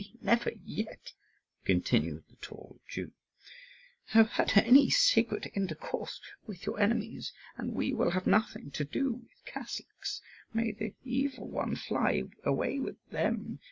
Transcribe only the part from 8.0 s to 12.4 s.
have nothing to do with Catholics; may the evil one fly